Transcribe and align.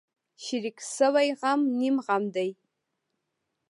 شریک 0.43 0.77
شوی 0.95 1.27
غم 1.41 1.59
نیم 1.77 1.95
غم 2.07 2.23
دی. 2.35 2.49